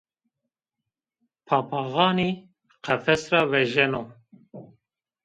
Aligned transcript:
Papaxanî 1.47 2.29
qefes 2.85 3.23
ra 3.31 3.41
vejeno 3.51 4.03